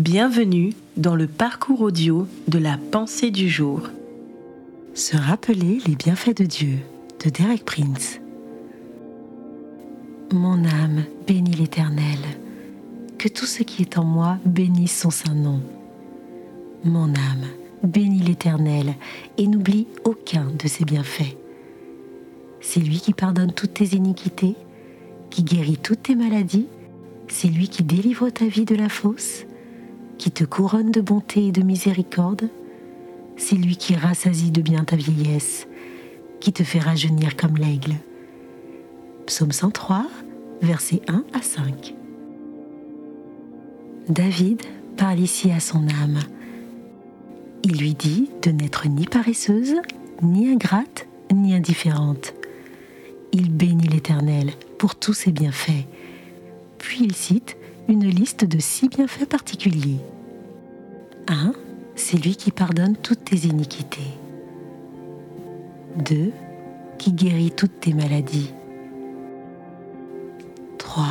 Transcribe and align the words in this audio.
Bienvenue 0.00 0.72
dans 0.96 1.14
le 1.14 1.26
parcours 1.26 1.82
audio 1.82 2.26
de 2.48 2.58
la 2.58 2.78
pensée 2.78 3.30
du 3.30 3.50
jour. 3.50 3.82
Se 4.94 5.14
rappeler 5.14 5.78
les 5.86 5.94
bienfaits 5.94 6.38
de 6.38 6.44
Dieu 6.44 6.78
de 7.22 7.28
Derek 7.28 7.66
Prince. 7.66 8.18
Mon 10.32 10.64
âme 10.64 11.04
bénit 11.26 11.50
l'Éternel, 11.50 12.18
que 13.18 13.28
tout 13.28 13.44
ce 13.44 13.62
qui 13.62 13.82
est 13.82 13.98
en 13.98 14.04
moi 14.04 14.38
bénisse 14.46 14.98
son 14.98 15.10
saint 15.10 15.34
nom. 15.34 15.60
Mon 16.82 17.10
âme 17.10 17.44
bénit 17.82 18.20
l'Éternel 18.20 18.94
et 19.36 19.46
n'oublie 19.46 19.86
aucun 20.04 20.46
de 20.58 20.66
ses 20.66 20.86
bienfaits. 20.86 21.36
C'est 22.62 22.80
lui 22.80 23.00
qui 23.00 23.12
pardonne 23.12 23.52
toutes 23.52 23.74
tes 23.74 23.94
iniquités, 23.96 24.56
qui 25.28 25.42
guérit 25.42 25.76
toutes 25.76 26.04
tes 26.04 26.14
maladies, 26.14 26.68
c'est 27.28 27.48
lui 27.48 27.68
qui 27.68 27.82
délivre 27.82 28.30
ta 28.30 28.46
vie 28.46 28.64
de 28.64 28.76
la 28.76 28.88
fosse, 28.88 29.44
qui 30.20 30.30
te 30.30 30.44
couronne 30.44 30.90
de 30.90 31.00
bonté 31.00 31.46
et 31.46 31.50
de 31.50 31.62
miséricorde, 31.62 32.50
c'est 33.38 33.56
lui 33.56 33.78
qui 33.78 33.94
rassasie 33.94 34.50
de 34.50 34.60
bien 34.60 34.84
ta 34.84 34.94
vieillesse, 34.94 35.66
qui 36.40 36.52
te 36.52 36.62
fait 36.62 36.78
rajeunir 36.78 37.36
comme 37.36 37.56
l'aigle. 37.56 37.94
Psaume 39.24 39.50
103, 39.50 40.06
versets 40.60 41.00
1 41.08 41.24
à 41.32 41.40
5. 41.40 41.94
David 44.10 44.60
parle 44.98 45.20
ici 45.20 45.50
à 45.52 45.58
son 45.58 45.88
âme. 45.88 46.18
Il 47.64 47.78
lui 47.78 47.94
dit 47.94 48.28
de 48.42 48.50
n'être 48.50 48.88
ni 48.88 49.06
paresseuse, 49.06 49.76
ni 50.20 50.50
ingrate, 50.50 51.06
ni 51.32 51.54
indifférente. 51.54 52.34
Il 53.32 53.50
bénit 53.50 53.88
l'Éternel 53.88 54.50
pour 54.76 54.96
tous 54.96 55.14
ses 55.14 55.32
bienfaits. 55.32 55.86
Puis 56.76 57.04
il 57.04 57.14
cite 57.14 57.56
une 57.88 58.04
liste 58.04 58.44
de 58.44 58.58
six 58.58 58.88
bienfaits 58.88 59.26
particuliers. 59.26 60.00
1. 61.28 61.52
C'est 61.96 62.16
lui 62.16 62.36
qui 62.36 62.50
pardonne 62.50 62.96
toutes 62.96 63.24
tes 63.24 63.46
iniquités. 63.46 64.10
2. 66.04 66.32
Qui 66.98 67.12
guérit 67.12 67.50
toutes 67.50 67.80
tes 67.80 67.92
maladies. 67.92 68.52
3. 70.78 71.04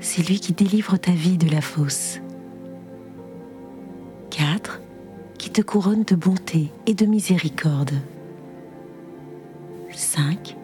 C'est 0.00 0.26
lui 0.28 0.40
qui 0.40 0.52
délivre 0.52 0.96
ta 0.96 1.12
vie 1.12 1.38
de 1.38 1.50
la 1.50 1.60
fosse. 1.60 2.20
4. 4.30 4.80
Qui 5.38 5.50
te 5.50 5.62
couronne 5.62 6.04
de 6.04 6.14
bonté 6.14 6.70
et 6.86 6.94
de 6.94 7.06
miséricorde. 7.06 7.94
5 9.92 10.56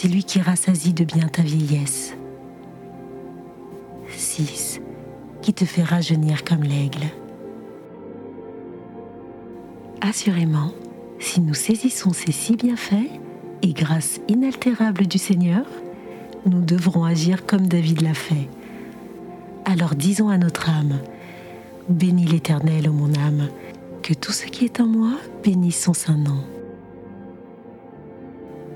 c'est 0.00 0.08
lui 0.08 0.24
qui 0.24 0.40
rassasie 0.40 0.94
de 0.94 1.04
bien 1.04 1.28
ta 1.28 1.42
vieillesse. 1.42 2.14
6. 4.16 4.80
Qui 5.42 5.54
te 5.54 5.64
fait 5.64 5.82
rajeunir 5.82 6.44
comme 6.44 6.62
l'aigle. 6.62 7.06
Assurément, 10.00 10.72
si 11.18 11.40
nous 11.40 11.54
saisissons 11.54 12.12
ces 12.12 12.32
six 12.32 12.56
bienfaits 12.56 13.10
et 13.62 13.72
grâce 13.72 14.20
inaltérable 14.28 15.06
du 15.06 15.18
Seigneur, 15.18 15.64
nous 16.46 16.62
devrons 16.62 17.04
agir 17.04 17.46
comme 17.46 17.66
David 17.66 18.00
l'a 18.00 18.14
fait. 18.14 18.48
Alors 19.64 19.94
disons 19.94 20.28
à 20.30 20.38
notre 20.38 20.70
âme, 20.70 20.98
Bénis 21.88 22.24
l'Éternel, 22.24 22.88
ô 22.88 22.92
mon 22.92 23.12
âme, 23.14 23.48
que 24.02 24.14
tout 24.14 24.32
ce 24.32 24.46
qui 24.46 24.64
est 24.64 24.80
en 24.80 24.86
moi 24.86 25.12
bénisse 25.42 25.82
son 25.82 25.92
saint 25.92 26.16
nom. 26.16 26.40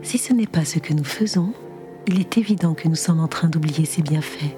Si 0.03 0.19
ce 0.19 0.33
n'est 0.33 0.47
pas 0.47 0.65
ce 0.65 0.79
que 0.79 0.93
nous 0.93 1.05
faisons, 1.05 1.53
il 2.07 2.21
est 2.21 2.37
évident 2.37 2.75
que 2.75 2.89
nous 2.89 2.95
sommes 2.95 3.21
en 3.21 3.29
train 3.29 3.49
d'oublier 3.49 3.87
ces 3.87 4.03
bienfaits. 4.03 4.55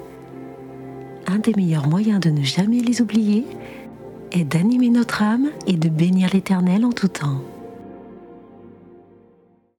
Un 1.28 1.38
des 1.38 1.52
meilleurs 1.56 1.88
moyens 1.88 2.20
de 2.20 2.30
ne 2.30 2.42
jamais 2.42 2.80
les 2.80 3.02
oublier 3.02 3.46
est 4.32 4.44
d'animer 4.44 4.91
notre 4.91 5.22
âme 5.22 5.50
et 5.66 5.77
de 5.77 5.88
bénir 5.88 6.28
l'Éternel 6.33 6.84
en 6.84 6.92
tout 6.92 7.08
temps. 7.08 7.41